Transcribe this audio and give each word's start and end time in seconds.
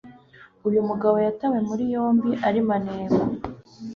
Uyu 0.67 0.79
mugabo 0.89 1.15
yatawe 1.25 1.57
muri 1.69 1.83
yombi 1.93 2.31
ari 2.47 2.61
maneko 2.69 3.19